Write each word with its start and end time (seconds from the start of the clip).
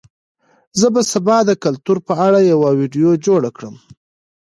زه 0.79 0.87
به 0.93 1.01
سبا 1.11 1.37
د 1.45 1.51
کلتور 1.63 1.97
په 2.07 2.13
اړه 2.27 2.39
یوه 2.51 2.69
ویډیو 2.79 3.11
جوړه 3.25 3.49
کړم. 3.57 3.75